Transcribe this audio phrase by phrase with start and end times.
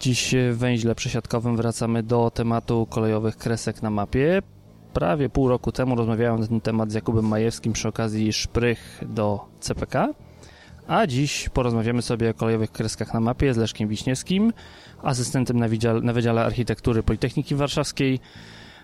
[0.00, 4.42] Dziś w węźle przesiadkowym wracamy do tematu kolejowych kresek na mapie.
[4.98, 9.44] Prawie pół roku temu rozmawiałem na ten temat z Jakubem Majewskim przy okazji szprych do
[9.60, 10.08] CPK,
[10.88, 14.52] a dziś porozmawiamy sobie o kolejowych kreskach na mapie z Leszkiem Wiśniewskim,
[15.02, 18.20] asystentem na Wydziale, na Wydziale Architektury Politechniki Warszawskiej.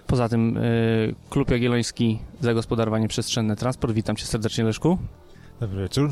[0.06, 3.95] Poza tym y, Klub Jagielloński Zagospodarowanie Przestrzenne Transport.
[3.95, 4.98] Witam cię serdecznie, Leszku.
[5.60, 6.10] Dobry wieczór.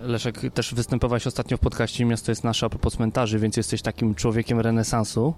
[0.00, 4.14] Leszek, też występowałeś ostatnio w podcaście Miasto jest nasze a propos cmentarzy, więc jesteś takim
[4.14, 5.34] człowiekiem renesansu.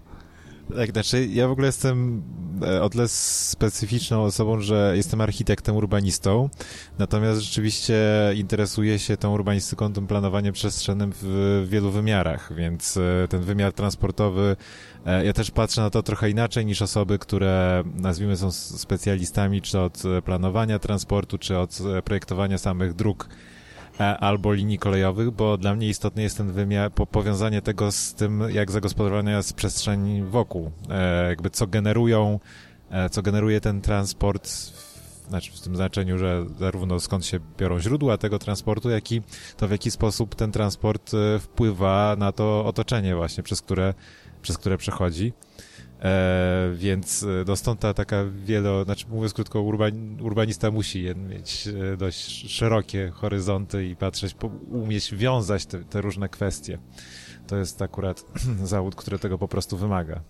[0.69, 2.23] Tak, znaczy ja w ogóle jestem
[2.63, 6.49] e, o specyficzną osobą, że jestem architektem, urbanistą,
[6.99, 7.97] natomiast rzeczywiście
[8.35, 14.57] interesuję się tą urbanistyką, tym planowaniem przestrzennym w wielu wymiarach, więc e, ten wymiar transportowy,
[15.07, 19.81] e, ja też patrzę na to trochę inaczej niż osoby, które nazwijmy są specjalistami, czy
[19.81, 23.29] od planowania transportu, czy od projektowania samych dróg
[23.99, 28.43] albo linii kolejowych, bo dla mnie istotny jest ten wymiar, po, powiązanie tego z tym,
[28.51, 32.41] jak zagospodarowana jest przestrzeń wokół, e, jakby co generują,
[32.91, 34.51] e, co generuje ten transport,
[35.29, 39.23] znaczy w tym znaczeniu, że zarówno skąd się biorą źródła tego transportu, jak i
[39.57, 43.95] to w jaki sposób ten transport e, wpływa na to otoczenie właśnie, przez które,
[44.43, 45.33] przez które przechodzi.
[46.03, 51.69] E, więc e, no stąd ta taka wielo, znaczy mówiąc krótko, urban, urbanista musi mieć
[51.69, 54.37] e, dość szerokie horyzonty i patrzeć,
[54.71, 56.79] umieć wiązać te, te różne kwestie.
[57.47, 58.25] To jest akurat
[58.65, 60.21] zawód, który tego po prostu wymaga.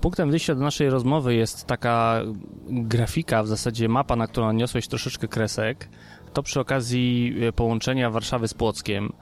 [0.00, 2.20] Punktem wyjścia do naszej rozmowy jest taka
[2.68, 5.88] grafika, w zasadzie mapa, na którą niosłeś troszeczkę kresek.
[6.32, 9.12] To przy okazji e, połączenia Warszawy z Płockiem.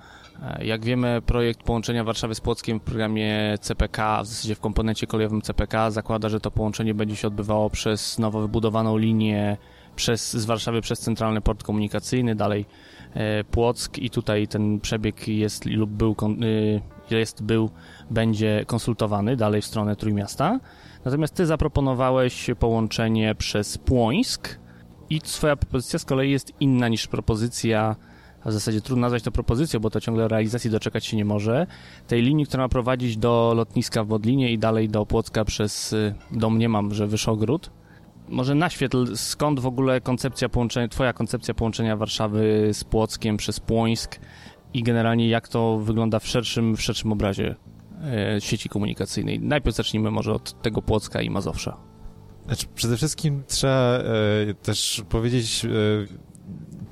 [0.43, 5.07] E, jak wiemy, projekt połączenia Warszawy z Płockiem w programie CPK, w zasadzie w komponencie
[5.07, 9.57] kolejowym CPK, zakłada, że to połączenie będzie się odbywało przez nowo wybudowaną linię
[9.97, 12.67] przez, z Warszawy przez Centralny Port Komunikacyjny, dalej
[13.15, 16.17] e, Płock i tutaj ten przebieg jest lub był,
[17.11, 17.71] e, jest, był,
[18.11, 20.61] będzie konsultowany dalej w stronę Trójmiasta.
[21.05, 24.59] Natomiast ty zaproponowałeś połączenie przez Płońsk
[25.11, 27.97] i twoja propozycja z kolei jest inna niż propozycja
[28.45, 31.67] a w zasadzie trudno nazwać to propozycją, bo to ciągle realizacji doczekać się nie może,
[32.09, 36.15] tej linii, która ma prowadzić do lotniska w Wodlinie i dalej do Płocka przez, y,
[36.31, 37.71] domniemam, że Wyszogród.
[38.29, 44.21] Może naświetl, skąd w ogóle koncepcja połączenia, twoja koncepcja połączenia Warszawy z Płockiem przez Płońsk
[44.75, 47.55] i generalnie jak to wygląda w szerszym, w szerszym obrazie
[48.05, 49.41] e, sieci komunikacyjnej.
[49.41, 51.77] Najpierw zacznijmy może od tego Płocka i Mazowsza.
[52.47, 54.05] Znaczy, przede wszystkim trzeba e,
[54.63, 55.69] też powiedzieć, e,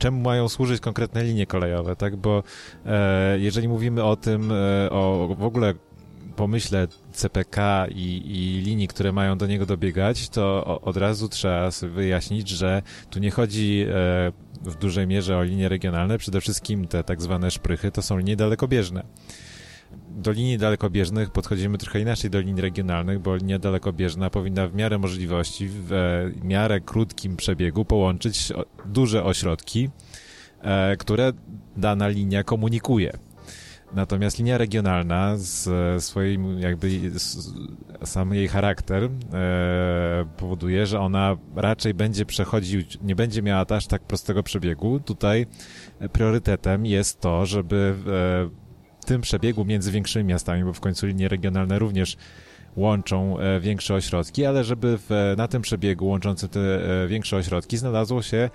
[0.00, 2.16] czemu mają służyć konkretne linie kolejowe, tak?
[2.16, 2.42] Bo
[2.86, 5.74] e, jeżeli mówimy o tym, e, o w ogóle
[6.36, 11.92] pomyśle CPK i, i, linii, które mają do niego dobiegać, to od razu trzeba sobie
[11.92, 13.92] wyjaśnić, że tu nie chodzi e,
[14.62, 18.36] w dużej mierze o linie regionalne, przede wszystkim te tak zwane szprychy to są linie
[18.36, 19.02] dalekobieżne
[20.10, 24.98] do linii dalekobieżnych podchodzimy trochę inaczej do linii regionalnych, bo linia dalekobieżna powinna w miarę
[24.98, 28.52] możliwości, w e, miarę krótkim przebiegu połączyć
[28.86, 29.88] duże ośrodki,
[30.62, 31.32] e, które
[31.76, 33.12] dana linia komunikuje.
[33.94, 36.88] Natomiast linia regionalna z swoim jakby
[38.04, 39.08] sam jej charakter e,
[40.36, 45.00] powoduje, że ona raczej będzie przechodził, nie będzie miała aż tak prostego przebiegu.
[45.00, 45.46] Tutaj
[46.12, 48.59] priorytetem jest to, żeby e,
[49.10, 52.16] tym przebiegu między większymi miastami, bo w końcu linie regionalne również
[52.76, 56.60] łączą e, większe ośrodki, ale żeby w, na tym przebiegu łączącym te
[57.04, 58.50] e, większe ośrodki znalazło się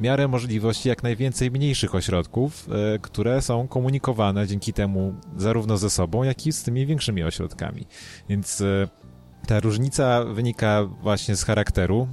[0.00, 6.22] miarę możliwości jak najwięcej mniejszych ośrodków, e, które są komunikowane dzięki temu zarówno ze sobą,
[6.22, 7.86] jak i z tymi większymi ośrodkami.
[8.28, 8.62] Więc
[9.46, 12.08] ta różnica wynika właśnie z charakteru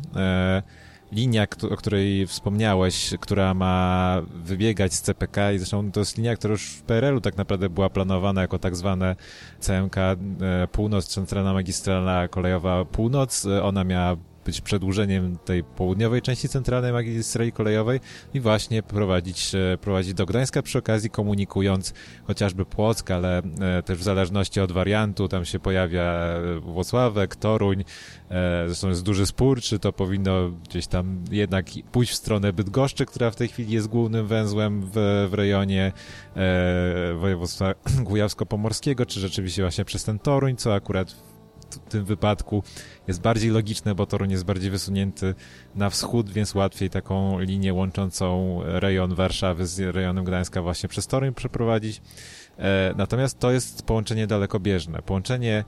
[1.13, 6.51] linia, o której wspomniałeś, która ma wybiegać z CPK i zresztą to jest linia, która
[6.51, 9.15] już w PRL-u tak naprawdę była planowana jako tak zwane
[9.59, 10.17] CMK e,
[10.71, 13.45] Północ, Centralna Magistralna Kolejowa Północ.
[13.45, 17.99] E, ona miała być przedłużeniem tej południowej części centralnej magistrali kolejowej
[18.33, 21.93] i właśnie prowadzić, e, prowadzić do Gdańska przy okazji komunikując
[22.27, 27.83] chociażby Płock, ale e, też w zależności od wariantu tam się pojawia e, Włocławek, Toruń,
[28.65, 33.31] zresztą jest duży spór, czy to powinno gdzieś tam jednak pójść w stronę Bydgoszczy, która
[33.31, 35.91] w tej chwili jest głównym węzłem w, w rejonie
[37.19, 37.73] województwa
[38.07, 41.15] kujawsko-pomorskiego, czy rzeczywiście właśnie przez ten Toruń, co akurat
[41.73, 42.63] w tym wypadku
[43.07, 45.35] jest bardziej logiczne, bo Toruń jest bardziej wysunięty
[45.75, 51.33] na wschód, więc łatwiej taką linię łączącą rejon Warszawy z rejonem Gdańska właśnie przez Toruń
[51.33, 52.01] przeprowadzić.
[52.57, 55.01] E, natomiast to jest połączenie dalekobieżne.
[55.01, 55.63] Połączenie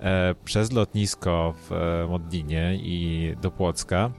[0.00, 4.10] e, przez lotnisko w e, Modlinie i do Płocka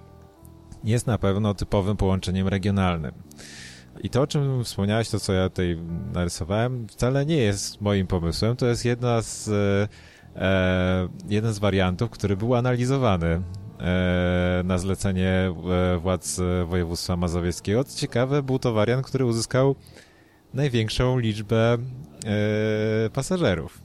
[0.83, 3.11] jest na pewno typowym połączeniem regionalnym.
[4.03, 5.77] I to, o czym wspomniałeś, to co ja tutaj
[6.13, 8.55] narysowałem, wcale nie jest moim pomysłem.
[8.55, 9.49] To jest jedna z,
[11.29, 13.41] jeden z wariantów, który był analizowany
[13.79, 15.53] e, na zlecenie
[15.95, 17.83] e, władz województwa mazowieckiego.
[17.83, 19.75] Co ciekawe, był to wariant, który uzyskał
[20.53, 21.77] największą liczbę
[22.25, 23.81] e, pasażerów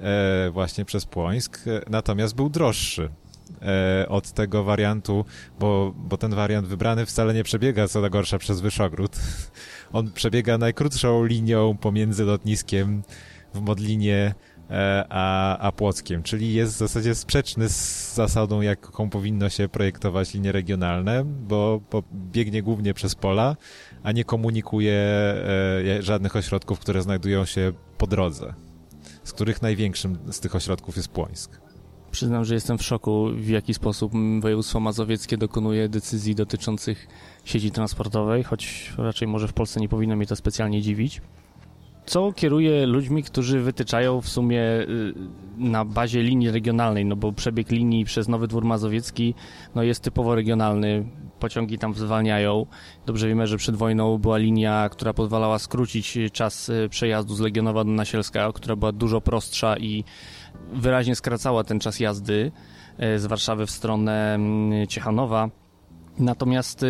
[0.00, 1.58] e, właśnie przez Płońsk,
[1.90, 3.10] natomiast był droższy
[3.62, 5.24] e, od tego wariantu,
[5.60, 9.16] bo, bo ten wariant wybrany wcale nie przebiega co gorsza przez Wyszogród.
[9.92, 13.02] On przebiega najkrótszą linią pomiędzy lotniskiem
[13.54, 14.53] w Modlinie e,
[15.08, 20.52] a, a Płockiem, czyli jest w zasadzie sprzeczny z zasadą, jaką powinno się projektować linie
[20.52, 23.56] regionalne, bo, bo biegnie głównie przez pola,
[24.02, 28.54] a nie komunikuje e, żadnych ośrodków, które znajdują się po drodze,
[29.24, 31.60] z których największym z tych ośrodków jest Płońsk.
[32.10, 37.08] Przyznam, że jestem w szoku, w jaki sposób województwo mazowieckie dokonuje decyzji dotyczących
[37.44, 41.20] sieci transportowej, choć raczej może w Polsce nie powinno mnie to specjalnie dziwić.
[42.06, 45.14] Co kieruje ludźmi, którzy wytyczają w sumie y,
[45.56, 49.34] na bazie linii regionalnej, no bo przebieg linii przez Nowy Dwór Mazowiecki
[49.74, 51.06] no jest typowo regionalny,
[51.40, 52.66] pociągi tam zwalniają.
[53.06, 57.84] Dobrze wiemy, że przed wojną była linia, która pozwalała skrócić czas y, przejazdu z Legionowa
[57.84, 60.04] do Nasielska, która była dużo prostsza i
[60.72, 62.52] wyraźnie skracała ten czas jazdy
[63.14, 65.48] y, z Warszawy w stronę mm, Ciechanowa.
[66.18, 66.84] Natomiast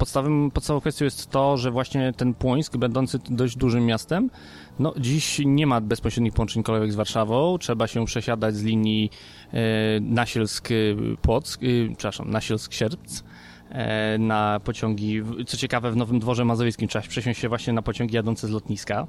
[0.00, 4.30] podstawowym, podstawową kwestią jest to, że właśnie ten Płońsk, będący dość dużym miastem,
[4.78, 9.10] no dziś nie ma bezpośrednich połączeń kolejowych z Warszawą, trzeba się przesiadać z linii
[9.52, 13.22] e, Nasielsk-Płock, e, przepraszam, Nasielsk-Sierpc,
[13.70, 18.16] E, na pociągi, co ciekawe w Nowym Dworze Mazowieckim trzeba przesiąść się właśnie na pociągi
[18.16, 19.06] jadące z lotniska.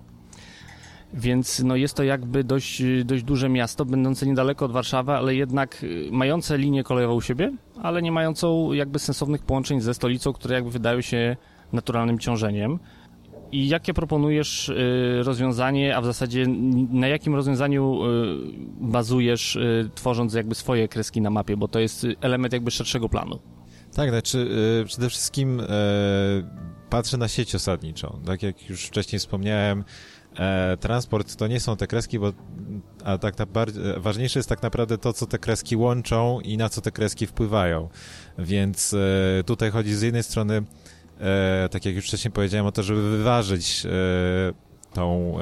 [1.13, 5.83] Więc no jest to jakby dość, dość duże miasto, będące niedaleko od Warszawy, ale jednak
[5.83, 10.55] y, mające linię kolejową u siebie, ale nie mającą jakby sensownych połączeń ze stolicą, które
[10.55, 11.35] jakby wydają się
[11.73, 12.79] naturalnym ciążeniem.
[13.51, 16.45] I jakie proponujesz y, rozwiązanie, a w zasadzie
[16.91, 18.07] na jakim rozwiązaniu y,
[18.81, 19.57] bazujesz,
[19.95, 23.39] tworząc jakby swoje kreski na mapie, bo to jest element jakby szerszego planu?
[23.95, 24.47] Tak, znaczy
[24.85, 25.65] przede wszystkim yy,
[26.89, 28.19] patrzę na sieć osadniczą.
[28.25, 29.83] Tak jak już wcześniej wspomniałem,
[30.39, 32.33] e, transport to nie są te kreski, bo
[33.03, 36.81] a tak naprawdę ważniejsze jest tak naprawdę to, co te kreski łączą i na co
[36.81, 37.89] te kreski wpływają.
[38.37, 40.63] Więc e, tutaj chodzi z jednej strony,
[41.19, 43.87] e, tak jak już wcześniej powiedziałem, o to, żeby wyważyć
[44.93, 45.37] tą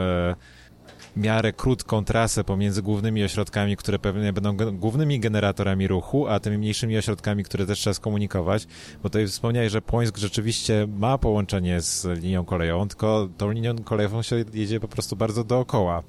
[1.18, 6.98] miarę krótką trasę pomiędzy głównymi ośrodkami, które pewnie będą głównymi generatorami ruchu, a tymi mniejszymi
[6.98, 8.68] ośrodkami, które też trzeba skomunikować,
[9.04, 14.22] bo tutaj wspomniałeś, że Płońsk rzeczywiście ma połączenie z linią kolejową, tylko tą linią kolejową
[14.22, 16.04] się jedzie po prostu bardzo dookoła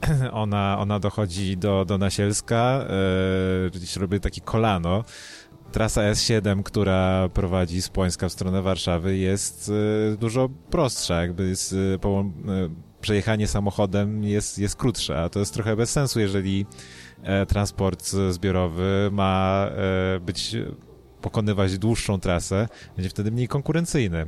[0.32, 2.84] ona, ona dochodzi do, do Nasielska,
[3.74, 5.04] yy, się robi takie kolano.
[5.72, 11.72] Trasa S7, która prowadzi z Płońska w stronę Warszawy jest yy, dużo prostsza, jakby jest
[11.72, 11.98] yy,
[13.04, 16.66] przejechanie samochodem jest, jest krótsze, a to jest trochę bez sensu, jeżeli
[17.22, 19.66] e, transport zbiorowy ma
[20.16, 20.56] e, być,
[21.20, 24.26] pokonywać dłuższą trasę, będzie wtedy mniej konkurencyjny.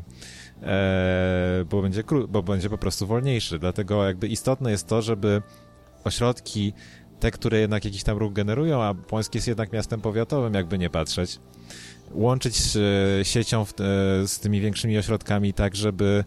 [0.62, 3.58] E, bo, będzie, bo będzie po prostu wolniejszy.
[3.58, 5.42] Dlatego jakby istotne jest to, żeby
[6.04, 6.72] ośrodki,
[7.20, 10.90] te, które jednak jakiś tam ruch generują, a Płońsk jest jednak miastem powiatowym, jakby nie
[10.90, 11.40] patrzeć,
[12.12, 12.56] łączyć
[13.22, 13.72] siecią w,
[14.26, 16.24] z tymi większymi ośrodkami tak, żeby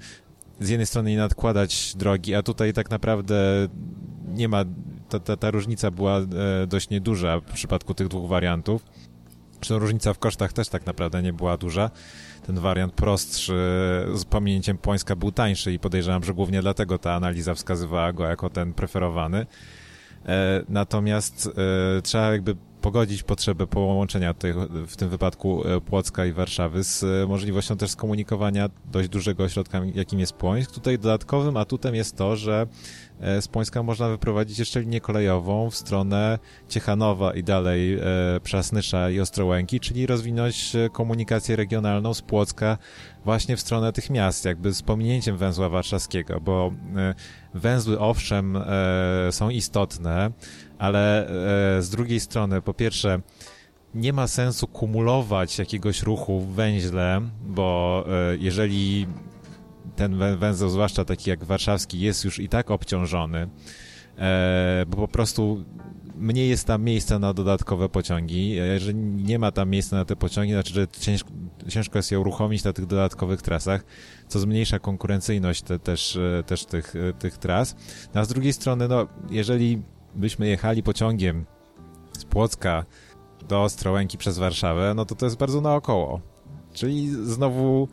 [0.59, 3.67] z jednej strony nie nadkładać drogi, a tutaj tak naprawdę
[4.33, 4.65] nie ma,
[5.09, 6.25] ta, ta, ta różnica była e,
[6.67, 8.85] dość nieduża w przypadku tych dwóch wariantów.
[9.53, 11.91] Zresztą różnica w kosztach też tak naprawdę nie była duża.
[12.47, 13.53] Ten wariant prostszy
[14.13, 18.49] z pominięciem Płońska był tańszy i podejrzewam, że głównie dlatego ta analiza wskazywała go jako
[18.49, 19.45] ten preferowany.
[20.25, 21.49] E, natomiast
[21.97, 24.53] e, trzeba jakby pogodzić potrzebę połączenia tutaj,
[24.87, 29.81] w tym wypadku e, Płocka i Warszawy z e, możliwością też skomunikowania dość dużego ośrodka,
[29.95, 30.71] jakim jest Płońsk.
[30.71, 32.67] Tutaj dodatkowym atutem jest to, że
[33.19, 37.99] e, z Płońska można wyprowadzić jeszcze linię kolejową w stronę Ciechanowa i dalej
[38.43, 42.77] Przasnysza i Ostrołęki, czyli rozwinąć komunikację regionalną z Płocka
[43.25, 46.71] właśnie w stronę tych miast, jakby z pominięciem węzła warszawskiego, bo
[47.53, 48.57] węzły owszem
[49.31, 50.31] są istotne,
[50.79, 51.27] ale
[51.77, 53.21] e, z drugiej strony, po pierwsze,
[53.95, 59.07] nie ma sensu kumulować jakiegoś ruchu w węźle, bo e, jeżeli
[59.95, 63.49] ten węzeł, zwłaszcza taki jak warszawski, jest już i tak obciążony,
[64.17, 65.65] e, bo po prostu
[66.15, 68.49] mniej jest tam miejsca na dodatkowe pociągi.
[68.49, 71.29] Jeżeli nie ma tam miejsca na te pociągi, znaczy, że ciężko,
[71.67, 73.85] ciężko jest je uruchomić na tych dodatkowych trasach,
[74.27, 77.75] co zmniejsza konkurencyjność te, też, e, też tych, e, tych tras.
[78.13, 79.81] No, a z drugiej strony, no, jeżeli
[80.15, 81.45] byśmy jechali pociągiem
[82.17, 82.85] z Płocka
[83.47, 86.21] do Ostrołęki przez Warszawę, no to to jest bardzo naokoło.
[86.73, 87.87] Czyli znowu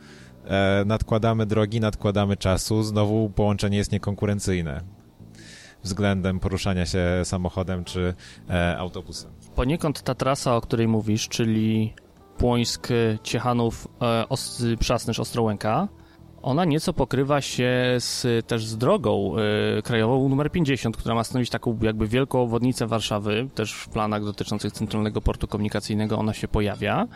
[0.45, 4.97] e, nadkładamy drogi, nadkładamy czasu, znowu połączenie jest niekonkurencyjne
[5.87, 8.15] względem poruszania się samochodem czy
[8.51, 9.31] e, autobusem.
[9.55, 11.95] Poniekąd ta trasa, o której mówisz, czyli
[12.39, 12.89] Płońsk,
[13.23, 15.89] Ciechanów, e, Os Przasnysz, Ostrołęka,
[16.43, 19.35] ona nieco pokrywa się z, też z drogą
[19.79, 23.49] y, krajową numer 50, która ma stanowić taką jakby wielką obwodnicę Warszawy.
[23.55, 27.07] Też w planach dotyczących Centralnego Portu Komunikacyjnego ona się pojawia,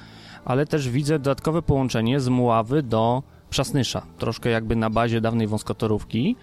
[0.45, 6.37] ale też widzę dodatkowe połączenie z Muławy do Przasnysza, troszkę jakby na bazie dawnej wąskotorówki.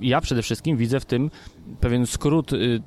[0.00, 1.30] Ja przede wszystkim widzę w tym
[1.80, 2.82] pewien skrót y,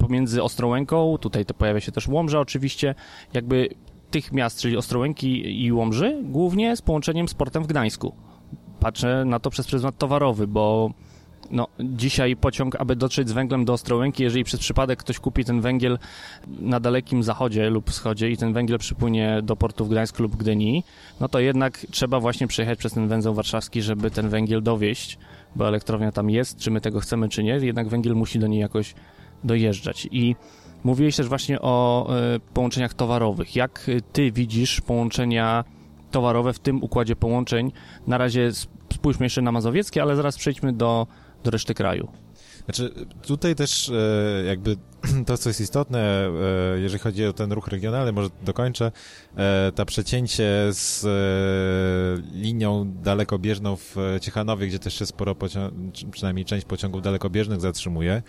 [0.00, 2.94] pomiędzy Ostrołęką, tutaj to pojawia się też Łomża oczywiście,
[3.32, 3.68] jakby
[4.10, 8.29] tych miast, czyli Ostrołęki i Łomży, głównie z połączeniem z portem w Gdańsku
[8.80, 10.90] patrzę na to przez pryzmat towarowy, bo
[11.50, 15.60] no, dzisiaj pociąg, aby dotrzeć z węglem do Ostrołęki, jeżeli przez przypadek ktoś kupi ten
[15.60, 15.98] węgiel
[16.48, 20.84] na dalekim zachodzie lub wschodzie i ten węgiel przypłynie do portu w Gdańsku lub Gdyni,
[21.20, 25.18] no to jednak trzeba właśnie przejechać przez ten węzeł warszawski, żeby ten węgiel dowieść,
[25.56, 28.60] bo elektrownia tam jest, czy my tego chcemy, czy nie, jednak węgiel musi do niej
[28.60, 28.94] jakoś
[29.44, 30.08] dojeżdżać.
[30.12, 30.36] I
[30.84, 32.06] mówiłeś też właśnie o
[32.36, 33.56] y, połączeniach towarowych.
[33.56, 35.64] Jak ty widzisz połączenia
[36.10, 37.72] towarowe w tym układzie połączeń.
[38.06, 38.50] Na razie
[38.94, 41.06] spójrzmy jeszcze na Mazowieckie, ale zaraz przejdźmy do,
[41.44, 42.08] do reszty kraju.
[42.64, 44.76] Znaczy, tutaj też e, jakby
[45.26, 46.26] to, co jest istotne,
[46.76, 48.92] e, jeżeli chodzi o ten ruch regionalny, może dokończę,
[49.36, 51.06] e, ta przecięcie z
[52.32, 55.36] linią dalekobieżną w Ciechanowie, gdzie też się sporo
[56.10, 58.22] przynajmniej część pociągów dalekobieżnych zatrzymuje,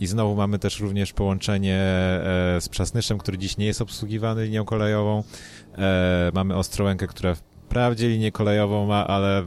[0.00, 1.78] i znowu mamy też również połączenie
[2.60, 5.22] z Przasnyszem, który dziś nie jest obsługiwany linią kolejową.
[5.78, 9.44] E, mamy Ostrołękę, która wprawdzie linię kolejową ma, ale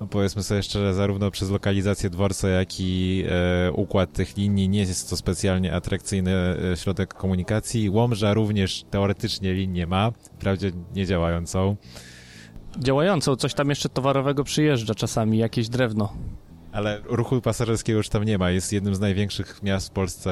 [0.00, 4.78] no powiedzmy sobie szczerze, zarówno przez lokalizację dworca, jak i e, układ tych linii nie
[4.78, 6.32] jest to specjalnie atrakcyjny
[6.72, 7.90] e, środek komunikacji.
[7.90, 11.76] Łomża również teoretycznie linię ma, wprawdzie nie działającą.
[12.78, 16.12] Działającą, coś tam jeszcze towarowego przyjeżdża czasami, jakieś drewno.
[16.74, 18.50] Ale ruchu pasażerskiego już tam nie ma.
[18.50, 20.30] Jest jednym z największych miast w Polsce,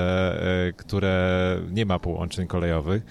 [0.68, 3.02] e, które nie ma połączeń kolejowych.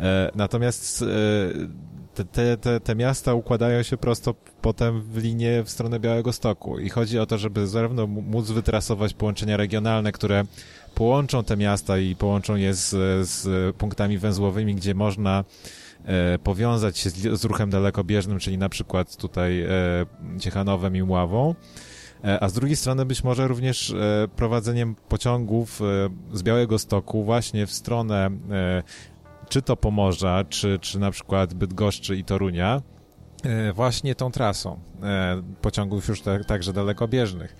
[0.00, 6.00] E, natomiast e, te, te, te miasta układają się prosto potem w linię w stronę
[6.00, 10.44] Białego Stoku i chodzi o to, żeby zarówno móc wytrasować połączenia regionalne, które
[10.94, 12.88] połączą te miasta i połączą je z,
[13.28, 15.44] z punktami węzłowymi, gdzie można
[16.44, 19.66] powiązać się z, z, ruchem dalekobieżnym, czyli na przykład tutaj
[20.38, 21.54] Ciechanowem i Mławą,
[22.40, 25.84] a z drugiej strony być może również e, prowadzeniem pociągów e,
[26.36, 28.30] z Białego Stoku właśnie w stronę
[29.48, 32.82] czy to Pomorza, czy, czy na przykład Bydgoszczy i Torunia,
[33.74, 34.80] właśnie tą trasą
[35.60, 37.56] pociągów już te, także dalekobieżnych.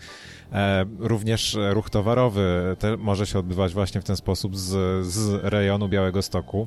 [0.98, 6.22] Również ruch towarowy te, może się odbywać właśnie w ten sposób z, z rejonu Białego
[6.22, 6.66] Stoku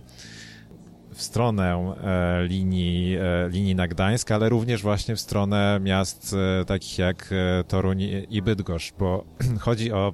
[1.14, 6.66] w stronę e, linii, e, linii na Gdańsk, ale również właśnie w stronę miast e,
[6.66, 7.34] takich jak
[7.68, 9.26] Toruń i Bydgoszcz, bo
[9.60, 10.14] chodzi o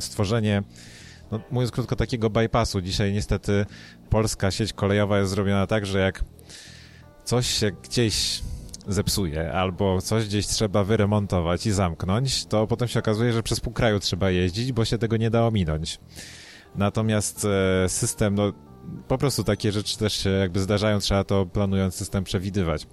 [0.00, 0.62] stworzenie
[1.30, 2.80] no, mówiąc krótko, takiego bypassu.
[2.80, 3.66] Dzisiaj niestety
[4.10, 6.24] polska sieć kolejowa jest zrobiona tak, że jak
[7.24, 8.42] coś się gdzieś
[8.88, 13.72] zepsuje albo coś gdzieś trzeba wyremontować i zamknąć, to potem się okazuje, że przez pół
[13.72, 16.00] kraju trzeba jeździć, bo się tego nie da ominąć.
[16.74, 17.46] Natomiast
[17.88, 18.52] system, no,
[19.08, 22.86] po prostu takie rzeczy też się jakby zdarzają, trzeba to planując system przewidywać.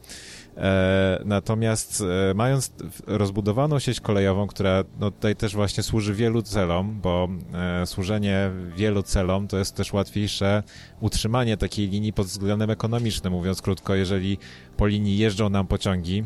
[0.59, 2.73] E, natomiast e, mając
[3.07, 9.03] rozbudowaną sieć kolejową, która no, tutaj też właśnie służy wielu celom, bo e, służenie wielu
[9.03, 10.63] celom to jest też łatwiejsze
[10.99, 13.33] utrzymanie takiej linii pod względem ekonomicznym.
[13.33, 14.37] Mówiąc krótko, jeżeli
[14.77, 16.23] po linii jeżdżą nam pociągi,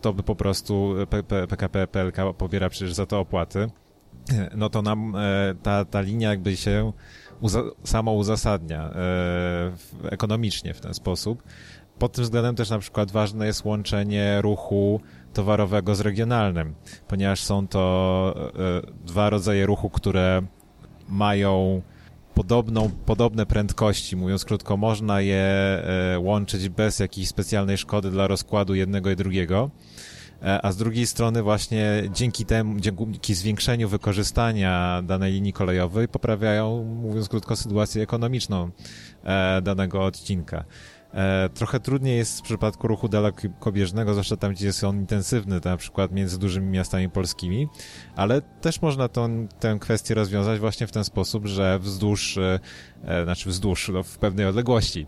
[0.00, 0.94] to po prostu
[1.48, 3.70] PKP PLK pobiera przecież za to opłaty,
[4.54, 5.16] no to nam
[5.62, 6.92] ta, ta linia jakby się
[7.42, 11.42] uza samo uzasadnia e, ekonomicznie w ten sposób.
[11.98, 15.00] Pod tym względem też na przykład ważne jest łączenie ruchu
[15.34, 16.74] towarowego z regionalnym,
[17.08, 20.42] ponieważ są to e, dwa rodzaje ruchu, które
[21.08, 21.82] mają
[22.34, 24.16] podobną, podobne prędkości.
[24.16, 29.70] Mówiąc krótko, można je e, łączyć bez jakiejś specjalnej szkody dla rozkładu jednego i drugiego.
[30.42, 36.84] E, a z drugiej strony właśnie dzięki temu, dzięki zwiększeniu wykorzystania danej linii kolejowej poprawiają,
[36.84, 38.70] mówiąc krótko, sytuację ekonomiczną
[39.24, 40.64] e, danego odcinka.
[41.14, 45.76] E, trochę trudniej jest w przypadku ruchu dalekobieżnego, zwłaszcza tam, gdzie jest on intensywny, na
[45.76, 47.68] przykład między dużymi miastami polskimi,
[48.16, 52.60] ale też można tą, tę kwestię rozwiązać właśnie w ten sposób, że wzdłuż, e,
[53.04, 55.06] e znaczy wzdłuż, no, w pewnej odległości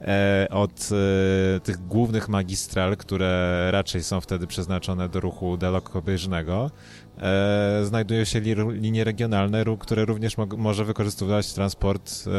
[0.00, 6.70] e, od e, tych głównych magistral, które raczej są wtedy przeznaczone do ruchu dalekobieżnego,
[7.20, 12.30] e, znajdują się li, linie regionalne, które również mo może wykorzystywać transport e,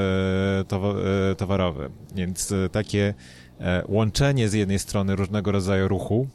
[1.31, 1.89] e, towarowy.
[2.15, 3.13] Więc e, takie
[3.59, 6.27] e, łączenie z jednej strony różnego rodzaju ruchu,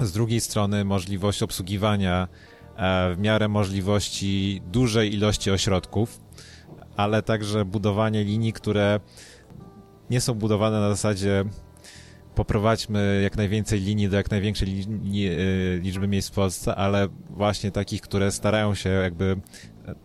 [0.00, 2.28] z drugiej strony możliwość obsługiwania
[2.76, 6.20] e, w miarę możliwości dużej ilości ośrodków,
[6.96, 9.00] ale także budowanie linii, które
[10.10, 11.44] nie są budowane na zasadzie
[12.36, 15.32] poprowadźmy jak najwięcej linii do jak największej li, li, e,
[15.80, 19.36] liczby miejsc w Polsce, ale właśnie takich, które starają się jakby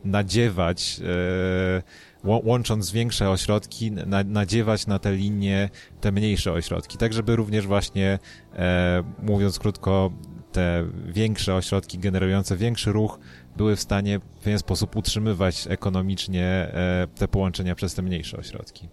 [0.05, 1.81] nadziewać, e,
[2.23, 5.69] łącząc większe ośrodki, na, nadziewać na te linie
[6.01, 8.19] te mniejsze ośrodki, tak żeby również właśnie,
[8.55, 10.11] e, mówiąc krótko,
[10.51, 13.19] te większe ośrodki generujące większy ruch
[13.57, 16.71] były w stanie w pewien sposób utrzymywać ekonomicznie
[17.15, 18.89] te połączenia przez te mniejsze ośrodki.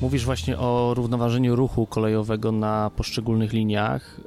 [0.00, 4.20] Mówisz właśnie o równoważeniu ruchu kolejowego na poszczególnych liniach,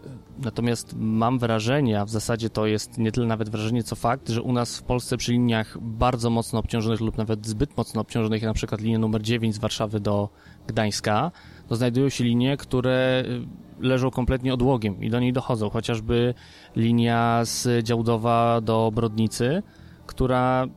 [0.44, 4.42] natomiast mam wrażenie, a w zasadzie to jest nie tyle nawet wrażenie, co fakt, że
[4.42, 8.50] u nas w Polsce przy liniach bardzo mocno obciążonych lub nawet zbyt mocno obciążonych, jak
[8.50, 10.30] na przykład linia numer 9 z Warszawy do
[10.68, 11.32] Gdańska,
[11.68, 13.24] to znajdują się linie, które
[13.80, 16.34] leżą kompletnie odłogiem i do niej dochodzą, chociażby
[16.76, 19.64] linia z Działdowa do Brodnicy,
[20.06, 20.68] która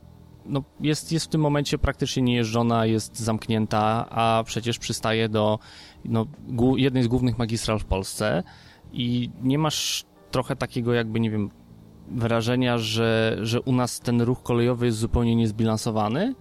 [0.45, 5.59] no, jest, jest w tym momencie praktycznie niejeżdżona, jest zamknięta, a przecież przystaje do
[6.05, 6.25] no,
[6.75, 8.43] jednej z głównych magistral w Polsce
[8.93, 11.49] i nie masz trochę takiego jakby, nie wiem,
[12.11, 16.35] wrażenia, że, że u nas ten ruch kolejowy jest zupełnie niezbilansowany,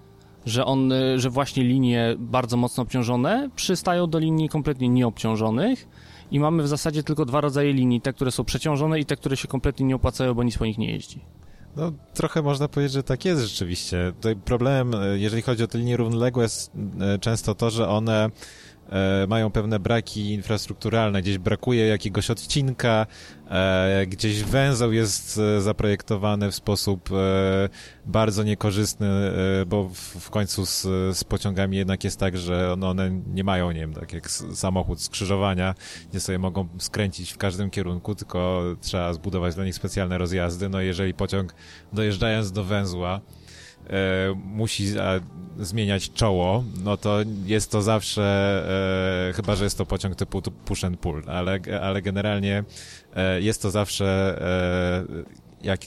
[0.46, 5.88] że on, że właśnie linie bardzo mocno obciążone przystają do linii kompletnie nieobciążonych
[6.30, 9.36] i mamy w zasadzie tylko dwa rodzaje linii, te, które są przeciążone i te, które
[9.36, 11.20] się kompletnie nie opłacają, bo nic po nich nie jeździ.
[11.76, 14.12] No, trochę można powiedzieć, że tak jest rzeczywiście.
[14.16, 14.36] Tutaj
[14.94, 18.30] e, jeżeli chodzi o te linie równoległe, jest e, często to, że one
[18.92, 23.06] E, mają pewne braki infrastrukturalne, gdzieś brakuje jakiegoś odcinka,
[23.50, 27.08] e, gdzieś węzeł jest e, zaprojektowany w sposób
[28.06, 29.08] bardzo niekorzystny,
[29.66, 29.88] bo
[30.20, 30.82] w końcu z,
[31.16, 35.74] z pociągami jednak jest tak, że one nie mają, nie wiem, tak jak samochód skrzyżowania,
[36.14, 40.68] nie sobie mogą skręcić w każdym kierunku, tylko trzeba zbudować dla nich specjalne rozjazdy.
[40.68, 41.54] No jeżeli pociąg
[41.92, 43.41] dojeżdżając do węzła, e,
[44.34, 45.20] musi a,
[45.58, 48.22] zmieniać czoło, no to jest to zawsze,
[49.28, 52.64] e, chyba że jest to pociąg typu push and pull, ale, ale generalnie
[53.16, 55.24] e, jest to zawsze e,
[55.62, 55.80] jak,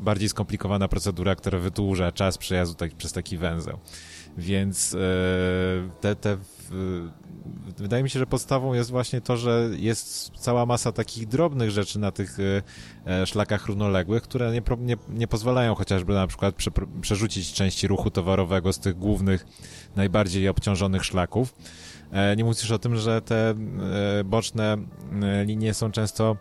[0.00, 3.78] bardziej skomplikowana procedura, która wydłuża czas przejazdu tak, przez taki węzeł.
[4.38, 4.98] Więc e,
[6.00, 6.36] te, te
[7.78, 11.98] wydaje mi się, że podstawą jest właśnie to, że jest cała masa takich drobnych rzeczy
[11.98, 12.62] na tych e,
[13.22, 18.10] e, szlakach równoległych, które nie, nie, nie pozwalają chociażby na przykład prze, przerzucić części ruchu
[18.10, 19.46] towarowego z tych głównych,
[19.96, 21.54] najbardziej obciążonych szlaków.
[22.36, 23.54] Nie mówisz o tym, że te
[24.24, 24.76] boczne
[25.44, 26.36] linie są często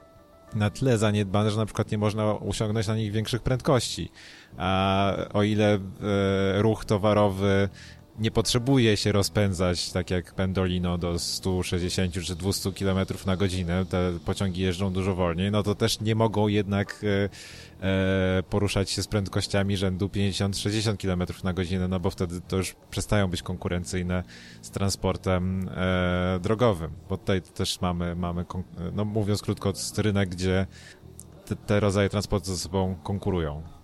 [0.56, 4.12] na tyle zaniedbane, że na przykład nie można osiągnąć na nich większych prędkości.
[4.58, 5.80] A o ile
[6.58, 7.70] ruch towarowy
[8.20, 14.20] nie potrzebuje się rozpędzać tak jak Pendolino do 160 czy 200 km na godzinę, te
[14.26, 19.08] pociągi jeżdżą dużo wolniej, no to też nie mogą jednak e, e, poruszać się z
[19.08, 24.24] prędkościami rzędu 50-60 km na godzinę, no bo wtedy to już przestają być konkurencyjne
[24.62, 28.46] z transportem e, drogowym, bo tutaj też mamy, mamy
[28.94, 30.68] no mówiąc krótko, rynek, gdzie
[31.46, 33.75] te, te rodzaje transportu ze sobą konkurują.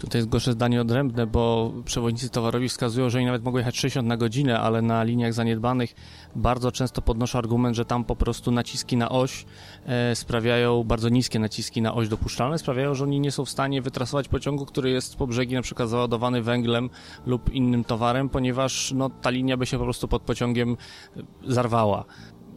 [0.00, 4.16] Tutaj zgłoszę zdanie odrębne, bo przewodnicy towarowi wskazują, że oni nawet mogą jechać 60 na
[4.16, 5.94] godzinę, ale na liniach zaniedbanych
[6.36, 9.46] bardzo często podnoszą argument, że tam po prostu naciski na oś
[9.86, 13.82] e, sprawiają, bardzo niskie naciski na oś dopuszczalne, sprawiają, że oni nie są w stanie
[13.82, 16.90] wytrasować pociągu, który jest po brzegi na przykład załadowany węglem
[17.26, 20.76] lub innym towarem, ponieważ no, ta linia by się po prostu pod pociągiem
[21.16, 22.04] e, zarwała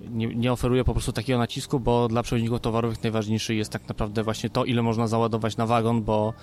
[0.09, 4.23] nie, nie oferuje po prostu takiego nacisku, bo dla przewoźników towarowych najważniejszy jest tak naprawdę
[4.23, 6.33] właśnie to, ile można załadować na wagon, bo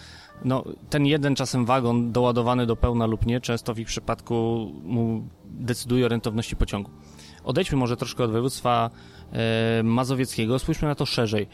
[0.44, 5.24] no, ten jeden czasem wagon doładowany do pełna lub nie, często w ich przypadku mu
[5.44, 6.90] decyduje o rentowności pociągu.
[7.44, 8.90] Odejdźmy może troszkę od województwa
[9.84, 11.46] mazowieckiego, spójrzmy na to szerzej.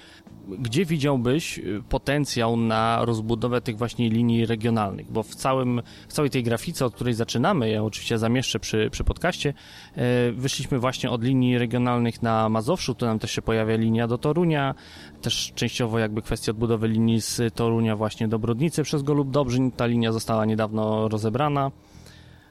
[0.49, 5.13] Gdzie widziałbyś e, potencjał na rozbudowę tych właśnie linii regionalnych?
[5.13, 9.05] Bo w, całym, w całej tej grafice, od której zaczynamy, ja oczywiście zamieszczę przy, przy
[9.05, 9.55] podcaście,
[9.97, 14.19] e, wyszliśmy właśnie od linii regionalnych na Mazowszu, tu nam też się pojawia linia do
[14.19, 14.75] Torunia,
[15.23, 19.87] też częściowo jakby kwestia odbudowy linii z Torunia właśnie do Brodnicy przez Golub Dobrzyń, ta
[19.87, 21.71] linia została niedawno rozebrana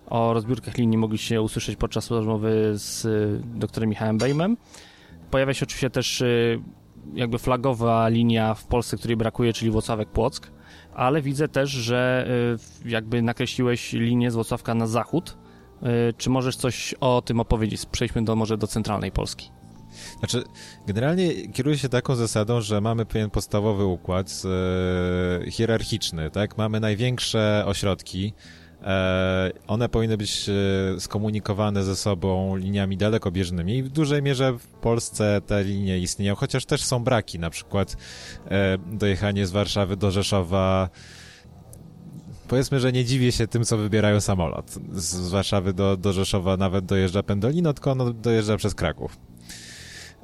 [0.08, 3.08] O rozbiórkach linii mogliście usłyszeć podczas rozmowy z
[3.58, 4.58] doktorem Michałem Bejmem.
[5.32, 6.24] Pojawia się oczywiście też
[7.14, 10.48] jakby flagowa linia w Polsce, której brakuje, czyli Włocławek-Płock,
[10.94, 12.28] ale widzę też, że
[12.86, 15.38] jakby nakreśliłeś linię z Włocławka na zachód.
[16.18, 17.86] Czy możesz coś o tym opowiedzieć?
[17.86, 19.50] Przejdźmy do, może do centralnej Polski.
[20.20, 20.44] Znaczy,
[20.88, 24.42] generalnie kieruję się taką zasadą, że mamy pewien podstawowy układ
[25.52, 26.58] hierarchiczny, tak?
[26.58, 28.34] Mamy największe ośrodki,
[29.68, 35.42] one powinny być e, skomunikowane ze sobą liniami dalekobieżnymi i w dużej mierze w Polsce
[35.48, 37.98] te linie istnieją, chociaż też są braki, na przykład
[38.48, 40.90] e, dojechanie z Warszawy do Rzeszowa
[42.48, 44.72] powiedzmy, że nie dziwię się tym, co wybierają samolot.
[44.94, 49.18] Z Warszawy do, do Rzeszowa nawet dojeżdża Pendolino, tylko ono dojeżdża przez Kraków.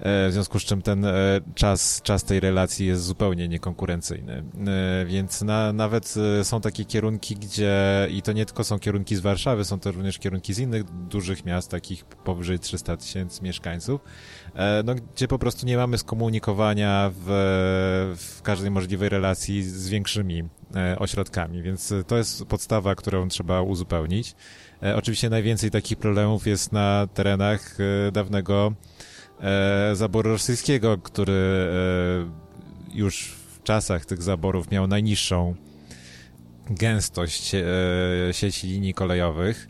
[0.02, 1.12] E, w związku z czym ten e,
[1.56, 4.44] czas, czas tej relacji jest zupełnie niekonkurencyjny.
[4.68, 9.20] E, więc na, nawet są takie kierunki, gdzie i to nie tylko są kierunki z
[9.20, 14.02] Warszawy, są to również kierunki z innych dużych miast, takich powyżej 300 tysięcy mieszkańców,
[14.84, 17.26] no, gdzie po prostu nie mamy skomunikowania w,
[18.18, 20.44] w każdej możliwej relacji z większymi
[20.98, 24.36] ośrodkami, więc to jest podstawa, którą trzeba uzupełnić.
[24.96, 27.78] Oczywiście najwięcej takich problemów jest na terenach
[28.12, 28.74] dawnego
[29.42, 35.56] e, zaboru rosyjskiego, który e, już w czasach tych zaborów miał najniższą
[36.70, 37.64] gęstość e,
[38.32, 39.68] sieci linii kolejowych.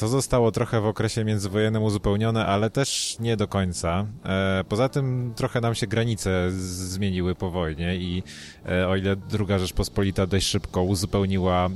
[0.00, 4.06] To zostało trochę w okresie międzywojennym uzupełnione, ale też nie do końca.
[4.24, 8.22] E, poza tym trochę nam się granice zmieniły po wojnie i
[8.68, 11.68] e, o ile druga Rzeczpospolita dość szybko uzupełniła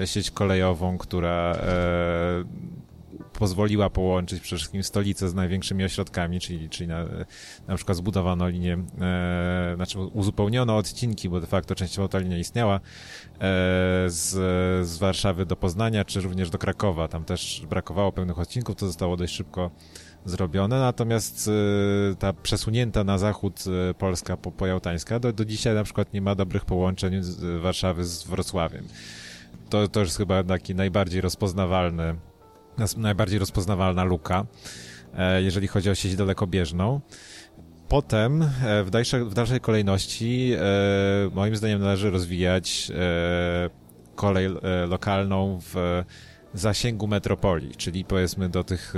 [0.00, 1.56] e, sieć kolejową, która
[3.38, 7.04] pozwoliła połączyć przede wszystkim stolicę z największymi ośrodkami, czyli, czyli na,
[7.68, 12.74] na przykład zbudowano linię, e, znaczy uzupełniono odcinki, bo de facto częściowo ta linia istniała,
[12.76, 12.80] e,
[14.06, 14.30] z,
[14.88, 17.08] z Warszawy do Poznania, czy również do Krakowa.
[17.08, 19.70] Tam też brakowało pewnych odcinków, to zostało dość szybko
[20.24, 21.50] zrobione, natomiast
[22.12, 26.20] e, ta przesunięta na zachód e, Polska po, pojałtańska do, do dzisiaj na przykład nie
[26.20, 28.84] ma dobrych połączeń z Warszawy z Wrocławiem.
[29.70, 32.14] To, to jest chyba taki najbardziej rozpoznawalny
[32.96, 34.46] najbardziej rozpoznawalna luka,
[35.14, 37.00] e, jeżeli chodzi o sieć dalekobieżną.
[37.88, 40.60] Potem e, w dalszej, w dalszej kolejności e,
[41.34, 42.92] moim zdaniem należy rozwijać
[44.14, 44.48] kolej
[44.88, 46.04] lokalną w
[46.54, 48.94] zasięgu metropolii, czyli powiedzmy do tych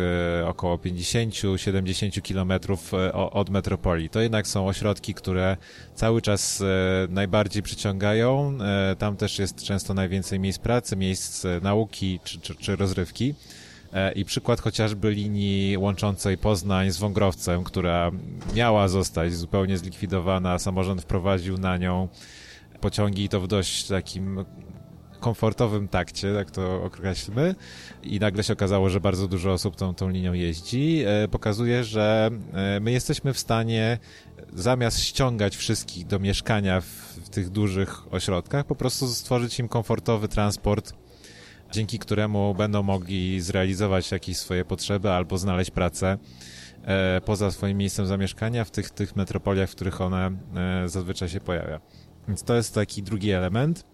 [0.46, 4.08] około 50-70 kilometrów od metropolii.
[4.08, 5.56] To jednak są ośrodki, które
[5.94, 6.62] cały czas
[7.08, 8.58] najbardziej przyciągają.
[8.98, 13.34] Tam też jest często najwięcej miejsc pracy, miejsc nauki czy, czy, czy rozrywki.
[13.92, 18.10] E, I przykład chociażby linii łączącej Poznań z Wągrowcem, która
[18.54, 22.08] miała zostać zupełnie zlikwidowana, samorząd wprowadził na nią
[22.80, 24.44] pociągi i to w dość takim
[25.20, 27.54] komfortowym takcie, tak to określmy,
[28.02, 32.30] i nagle się okazało, że bardzo dużo osób tą, tą linią jeździ, e, pokazuje, że
[32.52, 33.98] e, my jesteśmy w stanie
[34.52, 36.86] zamiast ściągać wszystkich do mieszkania w,
[37.24, 40.92] w tych dużych ośrodkach, po prostu stworzyć im komfortowy transport
[41.72, 46.18] dzięki któremu będą mogli zrealizować jakieś swoje potrzeby albo znaleźć pracę
[46.84, 51.40] e, poza swoim miejscem zamieszkania w tych, tych metropoliach, w których one e, zazwyczaj się
[51.40, 51.80] pojawia.
[52.28, 53.84] Więc to jest taki drugi element.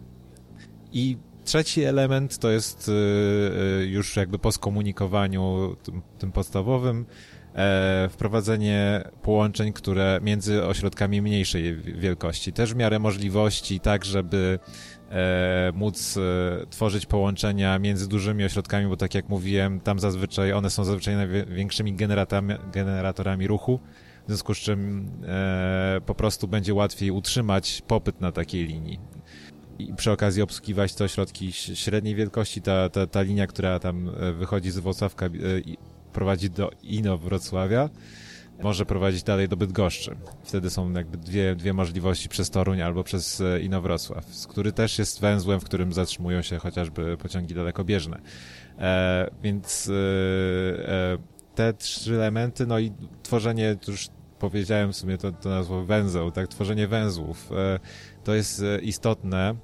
[0.93, 2.91] I trzeci element to jest
[3.81, 7.07] e, już jakby po skomunikowaniu tym, tym podstawowym
[8.11, 14.59] wprowadzenie połączeń, które między ośrodkami mniejszej wielkości, też w miarę możliwości, tak żeby
[15.11, 20.71] e, móc e, tworzyć połączenia między dużymi ośrodkami, bo tak jak mówiłem, tam zazwyczaj one
[20.71, 21.95] są zazwyczaj największymi
[22.73, 23.81] generatorami, ruchu,
[24.25, 29.01] w związku z czym e, po prostu będzie łatwiej utrzymać popyt na takiej linii.
[29.79, 34.71] I przy okazji obsługiwać te ośrodki średniej wielkości, ta, ta, ta linia, która tam wychodzi
[34.71, 35.31] z Włocławka, e,
[36.13, 37.89] prowadzi do Ino Wrocławia,
[38.63, 40.17] może prowadzić dalej do Bydgoszczy.
[40.45, 45.21] Wtedy są jakby dwie, dwie możliwości przez Toruń albo przez e, Inowrocław, który też jest
[45.21, 48.21] węzłem, w którym zatrzymują się chociażby pociągi dalekobieżne.
[48.79, 51.19] E, więc e, e,
[51.55, 52.93] te trzy elementy, no i
[53.23, 57.79] tworzenie, już powiedziałem w sumie to, to nazwą węzeł, tak, tworzenie węzłów, e,
[58.25, 59.55] to jest e, istotne,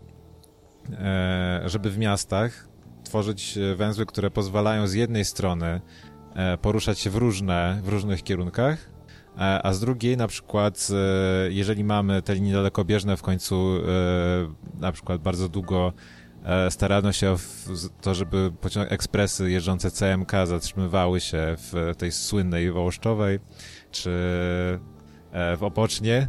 [1.65, 2.69] żeby w miastach
[3.05, 5.81] tworzyć węzły, które pozwalają z jednej strony
[6.63, 8.91] poruszać się w różne, w różnych kierunkach,
[9.37, 13.79] e, a z drugiej na przykład, e, jeżeli mamy te linie dalekobieżne w końcu
[14.81, 15.93] na przykład bardzo długo
[16.71, 17.37] starano się o
[18.01, 23.39] to, żeby pociąg ekspresy jeżdżące CMK zatrzymywały się w tej słynnej Wołoszczowej,
[23.91, 24.11] czy
[25.33, 26.29] w Opocznie,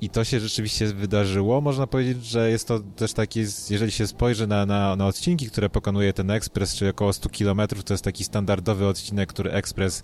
[0.00, 1.60] i to się rzeczywiście wydarzyło.
[1.60, 5.70] Można powiedzieć, że jest to też taki, jeżeli się spojrzy na, na, na odcinki, które
[5.70, 10.02] pokonuje ten ekspres, czyli około 100 km, to jest taki standardowy odcinek, który ekspres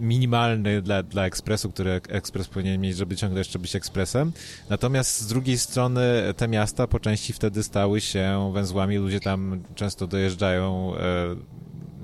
[0.00, 4.32] minimalny dla, dla ekspresu, który ekspres powinien mieć, żeby ciągle jeszcze być ekspresem.
[4.70, 6.02] Natomiast z drugiej strony
[6.36, 11.36] te miasta po części wtedy stały się węzłami, ludzie tam często dojeżdżają e,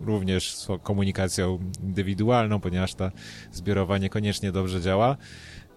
[0.06, 3.10] również z komunikacją indywidualną, ponieważ ta
[3.52, 5.16] zbiorowa niekoniecznie dobrze działa.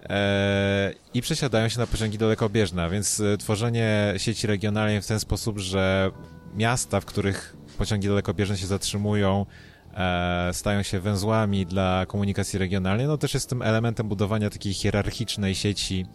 [0.09, 5.59] E, I przesiadają się na pociągi dalekobieżne, więc e, tworzenie sieci regionalnej w ten sposób,
[5.59, 6.11] że
[6.55, 9.45] miasta, w których pociągi dalekobieżne się zatrzymują,
[9.93, 15.55] e, stają się węzłami dla komunikacji regionalnej, no też jest tym elementem budowania takiej hierarchicznej
[15.55, 16.05] sieci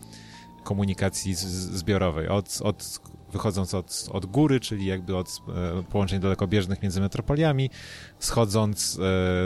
[0.64, 2.28] komunikacji zbiorowej.
[2.28, 3.00] Od, od,
[3.32, 5.42] wychodząc od, od góry, czyli jakby od
[5.90, 7.70] połączeń dalekobieżnych między metropoliami,
[8.18, 8.98] schodząc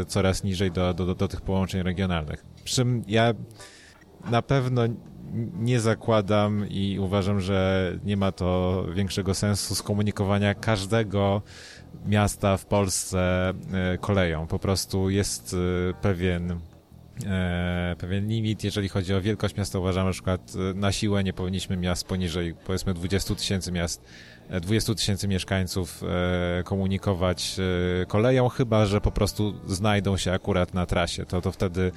[0.09, 2.45] coraz niżej do, do, do tych połączeń regionalnych.
[2.65, 3.35] Przy czym ja
[4.31, 4.83] na pewno
[5.59, 11.43] nie zakładam i uważam, że nie ma to większego sensu skomunikowania każdego
[12.07, 14.47] miasta w Polsce e, koleją.
[14.47, 16.59] Po prostu jest e, pewien
[17.27, 19.79] e, pewien limit, jeżeli chodzi o wielkość miasta.
[19.79, 24.05] Uważam, na przykład na siłę nie powinniśmy miast poniżej powiedzmy 20 tysięcy miast
[24.61, 27.57] 20 tysięcy mieszkańców e, komunikować
[28.03, 31.27] e, koleją, chyba że po prostu znajdą się akurat na trasie.
[31.27, 31.93] To, to wtedy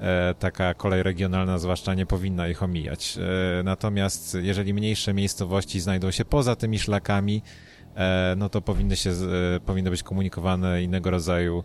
[0.00, 3.18] e, taka kolej regionalna zwłaszcza nie powinna ich omijać.
[3.64, 7.42] Natomiast jeżeli mniejsze miejscowości znajdą się poza tymi szlakami,
[8.36, 9.10] no to powinny, się,
[9.66, 11.64] powinny być komunikowane innego rodzaju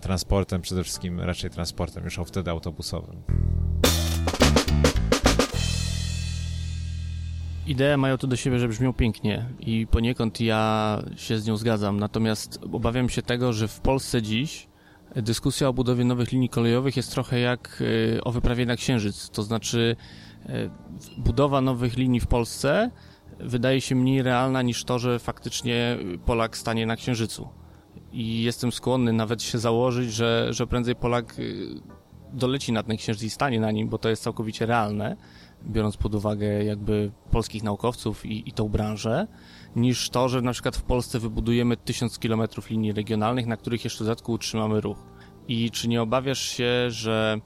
[0.00, 3.22] transportem, przede wszystkim raczej transportem już wtedy autobusowym.
[7.66, 12.00] Idee mają to do siebie, że brzmią pięknie i poniekąd ja się z nią zgadzam.
[12.00, 14.68] Natomiast obawiam się tego, że w Polsce dziś
[15.16, 17.82] dyskusja o budowie nowych linii kolejowych jest trochę jak
[18.16, 19.30] e, o wyprawie na Księżyc.
[19.30, 19.96] To znaczy
[20.46, 20.70] e,
[21.18, 22.90] budowa nowych linii w Polsce
[23.40, 27.48] wydaje się mniej realna niż to, że faktycznie Polak stanie na Księżycu.
[28.12, 31.42] I jestem skłonny nawet się założyć, że, że prędzej Polak e,
[32.32, 35.16] doleci na ten Księżyc i stanie na nim, bo to jest całkowicie realne
[35.66, 39.26] biorąc pod uwagę jakby polskich naukowców i, i tą branżę,
[39.76, 44.04] niż to, że na przykład w Polsce wybudujemy tysiąc kilometrów linii regionalnych, na których jeszcze
[44.04, 44.98] w dodatku utrzymamy ruch.
[45.48, 47.40] I czy nie obawiasz się, że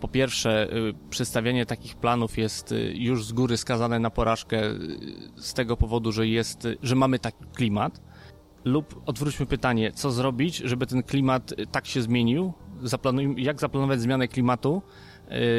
[0.00, 4.78] po pierwsze, y, przedstawianie takich planów jest y, już z góry skazane na porażkę y,
[5.36, 8.00] z tego powodu, że jest, że mamy taki klimat,
[8.64, 14.28] lub odwróćmy pytanie, co zrobić, żeby ten klimat tak się zmienił, Zaplanuj, jak zaplanować zmianę
[14.28, 14.82] klimatu,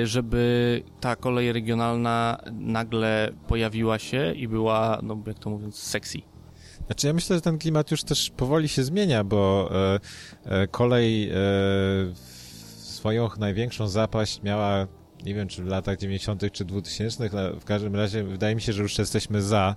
[0.04, 6.22] żeby ta kolej regionalna nagle pojawiła się i była, no jak to mówiąc, sexy.
[6.86, 10.00] Znaczy ja myślę, że ten klimat już też powoli się zmienia, bo e,
[10.62, 11.36] e, kolej e,
[12.78, 14.88] swoją największą zapaść miała,
[15.26, 16.52] nie wiem czy w latach 90.
[16.52, 19.76] czy 2000, w każdym razie wydaje mi się, że już jesteśmy za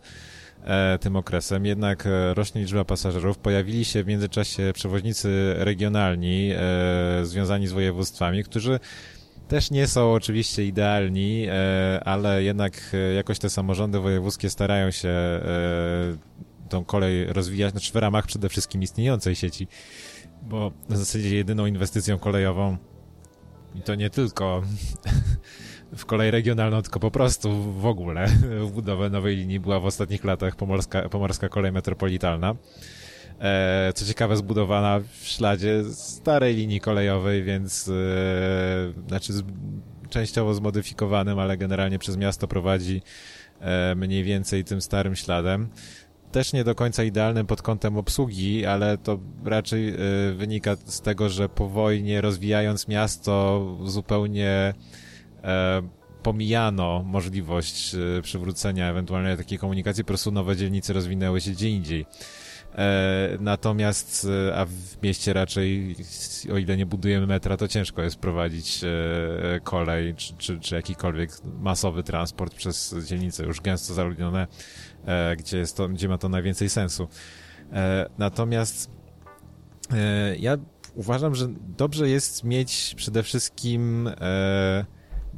[0.65, 3.39] e, tym okresem, jednak rośnie liczba pasażerów.
[3.39, 8.81] Pojawili się w międzyczasie przewoźnicy regionalni e, związani z województwami, którzy
[9.49, 15.09] też nie są oczywiście idealni, e, ale jednak e, jakoś te samorządy wojewódzkie starają się
[15.09, 15.41] e,
[16.69, 19.69] tą kolej rozwijać, znaczy w ramach przede wszystkim istniejącej sieci,
[20.43, 22.77] bo w zasadzie jedyną inwestycją kolejową
[23.75, 24.63] i to nie tylko
[25.97, 28.27] w kolej regionalną, tylko po prostu w ogóle
[28.67, 32.55] w budowę nowej linii była w ostatnich latach Pomorska, Pomorska Kolej Metropolitalna
[33.95, 37.93] co ciekawe zbudowana w śladzie starej linii kolejowej, więc e,
[39.09, 39.43] znaczy z,
[40.11, 43.03] częściowo zmodyfikowanym, ale generalnie przez miasto prowadzi
[43.61, 45.69] e, mniej więcej tym starym śladem.
[46.33, 49.95] Też nie do końca idealnym pod kątem obsługi, ale to raczej e,
[50.35, 54.75] wynika z tego, że po wojnie rozwijając miasto zupełnie
[55.45, 55.83] e,
[56.23, 62.07] pomijano możliwość e, przywrócenia ewentualnej takiej komunikacji, po prostu nowe dzielnice rozwinęły się gdzie indziej.
[62.79, 65.97] E, natomiast, e, a w mieście raczej,
[66.53, 71.31] o ile nie budujemy metra, to ciężko jest prowadzić e, kolej czy, czy, czy jakikolwiek
[71.61, 74.47] masowy transport przez dzielnice już gęsto zaludnione,
[75.39, 77.09] gdzie, jest to, gdzie ma to najwięcej sensu.
[78.19, 78.91] Natomiast
[80.39, 80.57] ja
[80.95, 84.11] uważam, że dobrze jest mieć przede wszystkim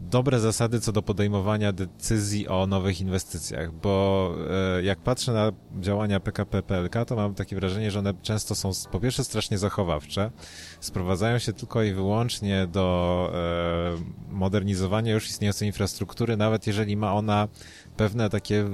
[0.00, 4.34] dobre zasady co do podejmowania decyzji o nowych inwestycjach, bo
[4.78, 8.70] e, jak patrzę na działania PKP PLK, to mam takie wrażenie, że one często są
[8.92, 10.30] po pierwsze strasznie zachowawcze,
[10.80, 17.48] sprowadzają się tylko i wyłącznie do e, modernizowania już istniejącej infrastruktury, nawet jeżeli ma ona
[17.96, 18.64] pewne takie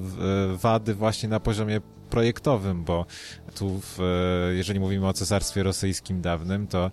[0.56, 3.06] wady właśnie na poziomie projektowym, bo
[3.54, 3.98] tu, w,
[4.56, 6.90] jeżeli mówimy o cesarstwie rosyjskim dawnym, to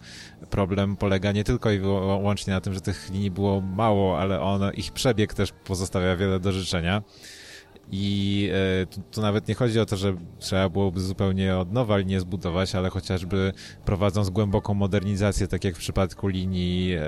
[0.50, 4.62] problem polega nie tylko i wyłącznie na tym, że tych linii było mało, ale on,
[4.74, 7.04] ich przebieg też pozostawia wiele do życzenia.
[7.92, 8.50] I
[8.82, 12.20] e, tu, tu, nawet nie chodzi o to, że trzeba byłoby zupełnie od nowa linię
[12.20, 13.54] zbudować, ale chociażby
[13.86, 17.02] prowadząc głęboką modernizację, tak jak w przypadku linii e,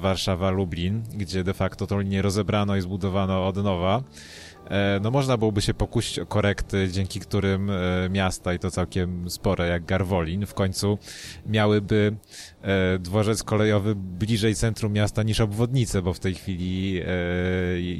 [0.00, 4.45] Warszawa-Lublin, gdzie de facto tą linię rozebrano i zbudowano od nowa, E,
[5.00, 9.68] no można byłoby się pokusić o korekty, dzięki którym e, miasta, i to całkiem spore,
[9.68, 10.98] jak Garwolin, w końcu
[11.46, 12.16] miałyby
[12.62, 17.02] e, dworzec kolejowy bliżej centrum miasta niż obwodnice, bo w tej chwili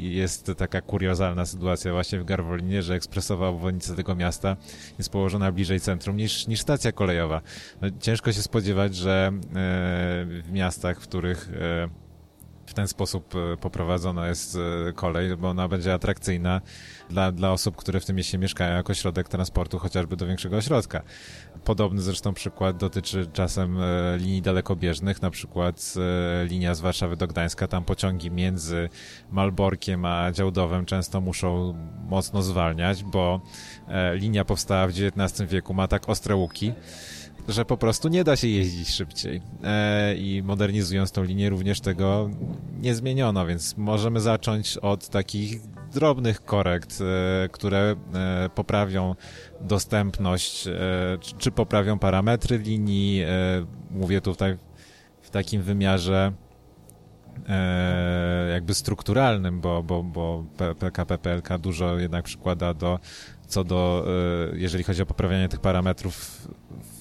[0.01, 4.57] jest taka kuriozalna sytuacja właśnie w Garwolinie, że ekspresowa obwodnica tego miasta
[4.99, 7.41] jest położona bliżej centrum niż, niż stacja kolejowa.
[7.83, 9.33] No, ciężko się spodziewać, że
[10.43, 11.51] w miastach, w których
[12.67, 16.61] w ten sposób e, poprowadzona jest e, kolej, bo ona będzie atrakcyjna
[17.11, 21.03] dla, dla osób, które w tym mieście mieszkają jako środek transportu chociażby do większego ośrodka.
[21.65, 25.95] Podobny zresztą przykład dotyczy czasem e, linii dalekobieżnych, na przykład
[26.45, 28.89] linia z Warszawy do Gdańska, tam pociągi między
[29.31, 31.75] Malborkiem a Działdowem często muszą
[32.09, 33.41] mocno zwalniać, bo
[34.15, 36.73] linia powstała w XIX wieku, ma tak ostre łuki,
[37.49, 39.43] że po prostu nie da się jeździć szybciej.
[39.65, 42.31] E, I modernizując tą linię również tego
[42.81, 45.61] nie zmieniono, więc możemy zacząć od takich
[45.95, 49.15] drobnych korekt, e, które e, poprawią
[49.61, 50.73] dostępność, e,
[51.21, 53.23] czy, czy, poprawią parametry linii.
[53.23, 53.29] E,
[53.91, 54.57] mówię tutaj
[55.23, 56.33] w takim wymiarze
[57.49, 60.45] e, jakby strukturalnym, bo, bo, bo
[60.79, 62.99] PKP PLK dużo jednak przykłada do
[63.47, 64.07] co do,
[64.53, 66.47] jeżeli chodzi o poprawianie tych parametrów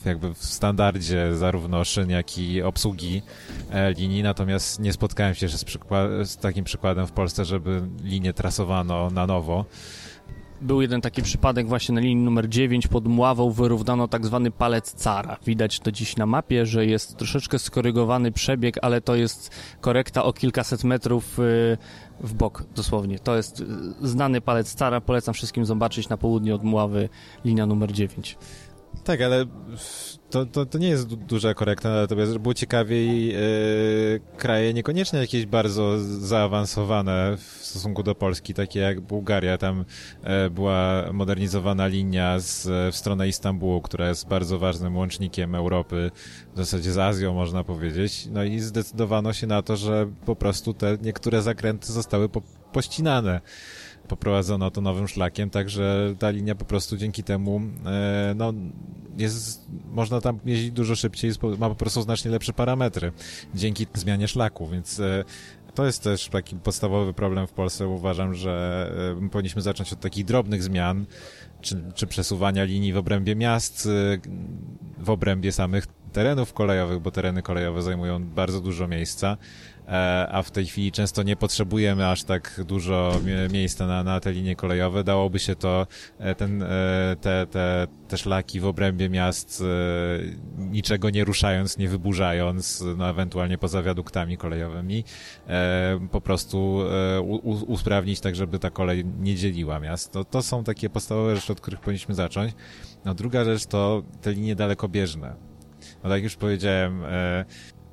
[0.06, 3.22] jakby w standardzie zarówno szyn, jak i obsługi
[3.72, 5.66] e, linii, natomiast nie spotkałem się z,
[6.24, 9.66] z takim przykładem w Polsce, żeby linię trasowano na nowo.
[10.66, 14.94] Był jeden taki przypadek właśnie na linii numer 9 pod Mławą wyrównano tak zwany palec
[14.94, 15.38] cara.
[15.46, 19.52] Widać to dziś na mapie, że jest troszeczkę skorygowany przebieg, ale to jest
[19.82, 21.78] korekta o kilkaset metrów y,
[22.20, 23.20] w bok dosłownie.
[23.20, 23.66] To jest y,
[24.02, 25.02] znany palec cara.
[25.02, 27.10] Polecam wszystkim zobaczyć na południe od Mławy
[27.46, 28.38] linia numer 9.
[29.04, 29.46] Tak, ale
[30.30, 36.00] to, to, to nie jest duża korekta, natomiast było ciekawiej yy, kraje niekoniecznie jakieś bardzo
[36.00, 39.58] zaawansowane w stosunku do Polski, takie jak Bułgaria.
[39.58, 39.86] Tam
[40.24, 46.12] yy, była modernizowana linia z, w stronę Istambułu, która jest bardzo ważnym łącznikiem Europy,
[46.54, 48.28] w zasadzie z Azją można powiedzieć.
[48.32, 53.42] No i zdecydowano się na to, że po prostu te niektóre zakręty zostały po, pościnane
[54.08, 58.54] poprowadzono to nowym szlakiem, także ta linia po prostu dzięki temu e, no,
[59.18, 63.12] jest, można tam jeździć dużo szybciej, ma po prostu znacznie lepsze parametry
[63.56, 65.24] dzięki zmianie szlaku, więc e,
[65.76, 67.88] to jest też taki podstawowy problem w Polsce.
[67.88, 71.06] Uważam, że e, powinniśmy zacząć od takich drobnych zmian,
[71.62, 73.90] czy, czy przesuwania linii w obrębie miast,
[74.98, 79.38] w obrębie samych terenów kolejowych, bo tereny kolejowe zajmują bardzo dużo miejsca,
[80.30, 83.20] a w tej chwili często nie potrzebujemy aż tak dużo
[83.52, 85.04] miejsca na, na te linie kolejowe.
[85.04, 85.88] Dałoby się to,
[86.20, 86.68] e, ten, e,
[87.22, 89.64] te, te, te szlaki w obrębie miast
[90.58, 95.04] niczego nie ruszając, nie wyburzając, no ewentualnie poza wiaduktami kolejowymi,
[96.12, 96.80] po prostu
[97.68, 100.12] usprawnić tak, żeby ta kolej nie dzieliła miast.
[100.12, 102.54] To, to są takie podstawowe rzeczy, od których powinniśmy zacząć.
[103.06, 105.36] No druga rzecz to te linie dalekobieżne.
[106.04, 107.04] No tak jak już powiedziałem,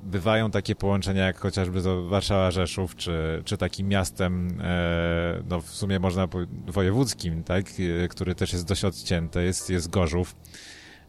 [0.05, 6.27] bywają takie połączenia jak chociażby Warszawa-Rzeszów, czy, czy takim miastem, e, no w sumie można
[6.67, 7.65] wojewódzkim, tak,
[8.03, 10.35] e, który też jest dość odcięty, jest, jest Gorzów,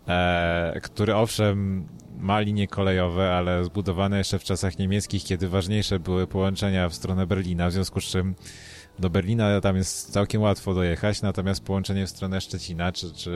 [0.09, 1.87] e, który owszem
[2.19, 7.27] ma linie kolejowe, ale zbudowane jeszcze w czasach niemieckich, kiedy ważniejsze były połączenia w stronę
[7.27, 8.35] Berlina, w związku z czym
[8.99, 13.31] do Berlina tam jest całkiem łatwo dojechać, natomiast połączenie w stronę Szczecina, czy, czy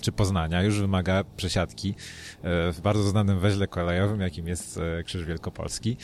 [0.00, 5.24] czy Poznania już wymaga przesiadki e, w bardzo znanym weźle kolejowym, jakim jest e, Krzyż
[5.24, 5.96] Wielkopolski.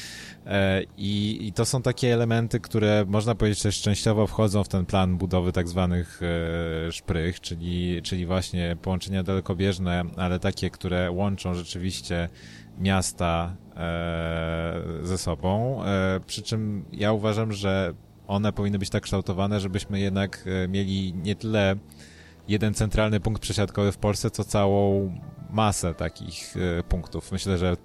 [0.47, 4.87] E, I, I, to są takie elementy, które można powiedzieć też częściowo wchodzą w ten
[4.87, 6.21] plan budowy tak zwanych
[6.91, 12.29] szprych, czyli, czyli właśnie połączenia dalekobieżne, ale takie, które łączą rzeczywiście
[12.79, 13.57] miasta
[15.03, 15.83] ze sobą.
[16.27, 17.95] Przy czym ja uważam, że
[18.27, 21.77] one powinny być tak kształtowane, żebyśmy jednak mieli nie tyle
[22.49, 25.13] jeden centralny punkt przesiadkowy w Polsce, co całą
[25.51, 27.33] masę takich e, punktów.
[27.33, 27.77] Myślę, że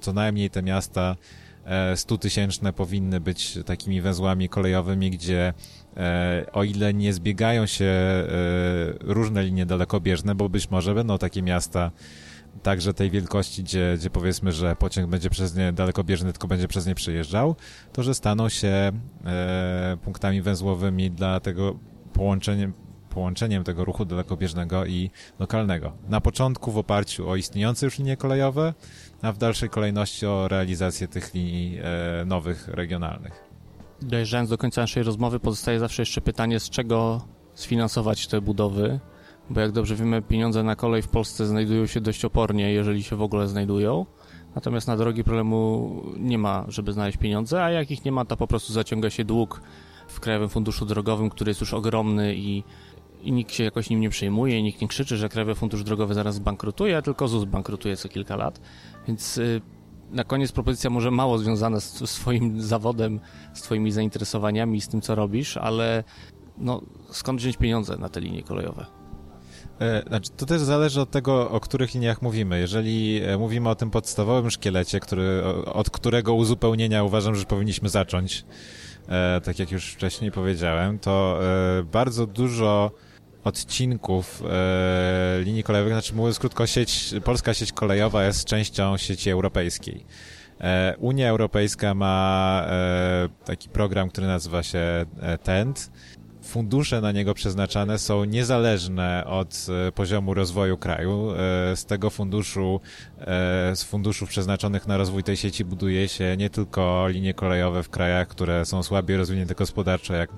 [0.00, 1.16] co najmniej te miasta
[1.64, 5.54] e, stutysięczne powinny być takimi węzłami kolejowymi, gdzie
[5.96, 7.94] e, o ile nie zbiegają się
[9.00, 11.90] różne linie dalekobieżne, bo być może będą takie miasta
[12.62, 16.86] także tej wielkości, gdzie, gdzie powiedzmy, że pociąg będzie przez nie dalekobieżny, tylko będzie przez
[16.86, 17.56] nie przejeżdżał,
[17.92, 18.92] to że staną się
[20.04, 21.78] punktami węzłowymi dla tego
[22.12, 22.72] połączenia,
[23.16, 25.92] połączeniem tego ruchu dalekobieżnego i lokalnego.
[26.08, 28.74] Na początku w oparciu o istniejące już linie kolejowe,
[29.22, 33.44] a w dalszej kolejności o realizację tych linii e, nowych, regionalnych.
[34.02, 37.20] Dojeżdżając do końca naszej rozmowy, pozostaje zawsze jeszcze pytanie, z czego
[37.54, 39.00] sfinansować te budowy,
[39.50, 43.16] bo jak dobrze wiemy, pieniądze na kolej w Polsce znajdują się dość opornie, jeżeli się
[43.16, 44.06] w ogóle znajdują.
[44.54, 48.36] Natomiast na drogi problemu nie ma, żeby znaleźć pieniądze, a jak ich nie ma, to
[48.36, 49.60] po prostu zaciąga się dług
[50.08, 52.64] w Krajowym Funduszu Drogowym, który jest już ogromny i,
[53.26, 56.34] i nikt się jakoś nim nie przejmuje, nikt nie krzyczy, że Krajowy Fundusz Drogowy zaraz
[56.34, 58.60] zbankrutuje, tylko ZUS bankrutuje co kilka lat.
[59.08, 59.60] Więc y,
[60.10, 63.20] na koniec propozycja może mało związana z swoim zawodem,
[63.54, 66.04] z twoimi zainteresowaniami, z tym, co robisz, ale
[66.58, 68.86] no, skąd wziąć pieniądze na te linie kolejowe?
[69.80, 72.60] E, znaczy, to też zależy od tego, o których liniach mówimy.
[72.60, 78.44] Jeżeli e, mówimy o tym podstawowym szkielecie, który, od którego uzupełnienia uważam, że powinniśmy zacząć,
[79.08, 81.40] e, tak jak już wcześniej powiedziałem, to
[81.92, 82.90] bardzo dużo
[83.46, 84.42] odcinków
[85.44, 90.04] linii kolejowych, znaczy mówiąc krótko, sieć, polska sieć kolejowa jest częścią sieci europejskiej.
[90.98, 92.66] Unia Europejska ma
[93.44, 95.06] taki program, który nazywa się
[95.42, 95.90] TENT,
[96.46, 101.30] fundusze na niego przeznaczane są niezależne od e, poziomu rozwoju kraju.
[101.30, 101.36] E,
[101.76, 102.80] z tego funduszu,
[103.20, 107.90] e, z funduszów przeznaczonych na rozwój tej sieci buduje się nie tylko linie kolejowe w
[107.90, 110.34] krajach, które są słabiej rozwinięte gospodarczo, jak e,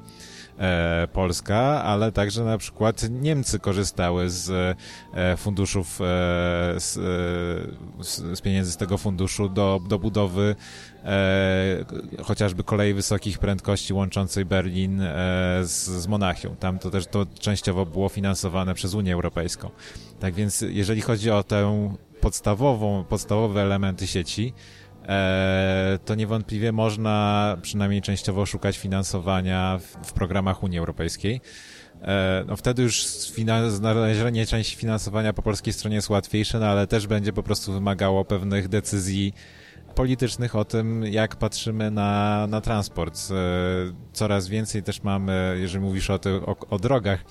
[1.12, 4.76] Polska, ale także na przykład Niemcy korzystały z
[5.14, 6.04] e, funduszów, e,
[6.80, 10.56] z, e, z, pieniędzy z tego funduszu do, do budowy
[11.04, 11.84] e,
[12.24, 15.06] chociażby kolei wysokich prędkości łączącej Berlin e,
[15.62, 16.56] z, z Monachium.
[16.56, 19.70] Tam to też to częściowo było finansowane przez Unię Europejską.
[20.20, 24.77] Tak więc jeżeli chodzi o tę podstawową, podstawowe elementy sieci, E,
[26.04, 31.40] to niewątpliwie można przynajmniej częściowo szukać finansowania w, programach Unii Europejskiej.
[32.02, 33.06] E, no wtedy już
[33.68, 38.24] znalezienie części finansowania po polskiej stronie jest łatwiejsze, no ale też będzie po prostu wymagało
[38.24, 39.32] pewnych decyzji
[39.94, 43.18] politycznych o tym, jak patrzymy na, na transport.
[43.30, 43.34] E,
[44.12, 47.24] coraz więcej też mamy, jeżeli mówisz o, o, o drogach,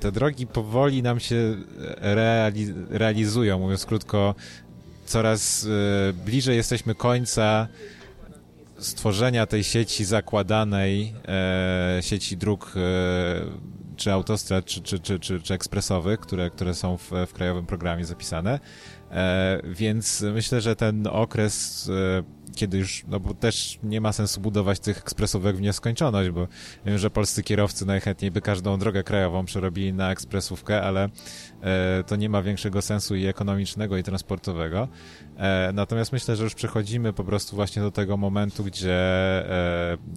[0.00, 1.56] te drogi powoli nam się
[1.98, 4.34] reali realizują, mówiąc krótko,
[5.06, 5.66] coraz
[6.10, 7.68] e, bliżej jesteśmy końca
[8.78, 12.80] stworzenia tej sieci zakładanej, e, sieci dróg e,
[13.96, 18.60] czy autostrad, czy, czy, czy, czy, ekspresowych, które, które są w, w krajowym programie zapisane.
[19.10, 21.88] E, więc myślę, że ten okres,
[22.18, 22.22] e,
[22.54, 26.48] kiedy już, no bo też nie ma sensu budować tych ekspresówek w nieskończoność, bo
[26.86, 31.08] wiem, że polscy kierowcy najchętniej by każdą drogę krajową przerobili na ekspresówkę, ale
[31.62, 34.88] e, to nie ma większego sensu i ekonomicznego, i transportowego.
[35.72, 38.98] Natomiast myślę, że już przechodzimy po prostu właśnie do tego momentu, gdzie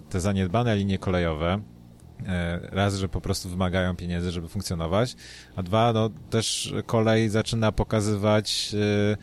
[0.10, 1.62] te zaniedbane linie kolejowe,
[2.72, 5.16] raz, że po prostu wymagają pieniędzy, żeby funkcjonować,
[5.56, 8.76] a dwa, no też kolej zaczyna pokazywać,
[9.14, 9.18] e,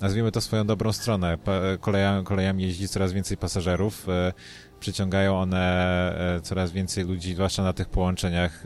[0.00, 1.38] nazwijmy to swoją dobrą stronę.
[1.80, 4.32] Kolejami, kolejami jeździ coraz więcej pasażerów, e,
[4.80, 8.64] przyciągają one coraz więcej ludzi, zwłaszcza na tych połączeniach,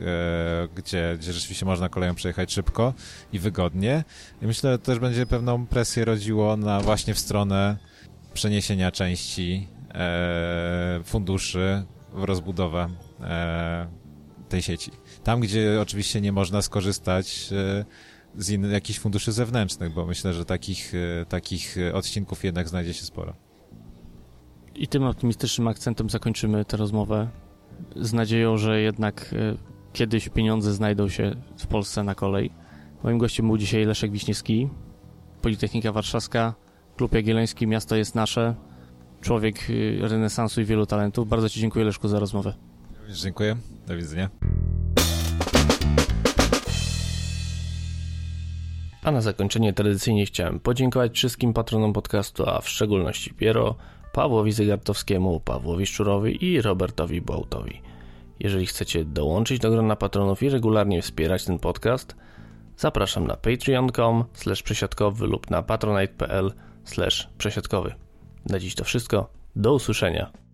[0.75, 2.93] gdzie, gdzie rzeczywiście można koleją przejechać szybko
[3.33, 4.03] i wygodnie.
[4.41, 7.77] I myślę, że to też będzie pewną presję rodziło na właśnie w stronę
[8.33, 9.67] przeniesienia części
[11.03, 11.83] funduszy
[12.13, 13.06] w rozbudowę e,
[14.49, 14.91] tej sieci.
[15.23, 17.85] Tam, gdzie oczywiście nie można skorzystać e,
[18.35, 23.05] z innych, jakichś funduszy zewnętrznych, bo myślę, że takich, e, takich odcinków jednak znajdzie się
[23.05, 23.33] sporo.
[24.75, 27.29] I tym optymistycznym akcentem zakończymy tę rozmowę
[27.95, 29.57] z nadzieją, że jednak e,
[29.93, 32.51] kiedyś pieniądze znajdą się w Polsce na kolej.
[33.03, 34.69] Moim gościem był dzisiaj Leszek Wiśniewski,
[35.41, 36.53] Politechnika Warszawska,
[36.95, 38.55] Klub Jagielloński, Miasto jest nasze,
[39.21, 39.55] człowiek
[39.99, 41.27] renesansu i wielu talentów.
[41.27, 42.53] Bardzo Ci dziękuję Leszku za rozmowę.
[43.09, 43.55] Dziękuję.
[43.87, 44.29] Do widzenia.
[49.03, 53.75] A na zakończenie tradycyjnie chciałem podziękować wszystkim patronom podcastu, a w szczególności Piero,
[54.13, 57.81] Pawłowi Zygartowskiemu, Pawłowi Szczurowi i Robertowi Błautowi.
[58.39, 62.15] Jeżeli chcecie dołączyć do grona patronów i regularnie wspierać ten podcast,
[62.77, 64.23] zapraszam na patreon.com
[64.63, 66.53] przesiadkowy lub na patronite.pl
[67.37, 67.93] przesiadkowy.
[68.49, 69.29] Na dziś to wszystko.
[69.55, 70.46] Do usłyszenia.